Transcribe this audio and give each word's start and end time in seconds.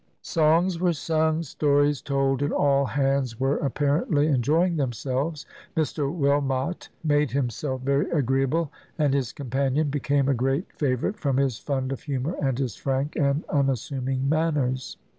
Songs 0.23 0.79
were 0.79 0.93
sung, 0.93 1.43
stories 1.43 2.01
told, 2.01 2.41
and 2.41 2.51
all 2.51 2.85
hands 2.85 3.39
were 3.39 3.57
apparently 3.57 4.25
enjoying 4.25 4.75
themselves. 4.75 5.45
Mr 5.77 6.11
Wilmot 6.11 6.89
made 7.03 7.29
himself 7.29 7.81
very 7.83 8.09
agreeable, 8.09 8.71
and 8.97 9.13
his 9.13 9.31
companion 9.31 9.91
became 9.91 10.27
a 10.27 10.33
great 10.33 10.73
favourite, 10.73 11.19
from 11.19 11.37
his 11.37 11.59
fund 11.59 11.91
of 11.91 12.01
humour 12.01 12.35
and 12.41 12.57
his 12.57 12.75
frank 12.75 13.15
and 13.15 13.43
unassuming 13.47 14.27
manners. 14.27 14.97